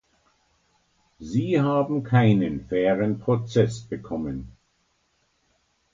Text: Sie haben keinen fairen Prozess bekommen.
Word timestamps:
Sie 1.19 1.61
haben 1.61 2.01
keinen 2.03 2.65
fairen 2.65 3.19
Prozess 3.19 3.81
bekommen. 3.81 4.57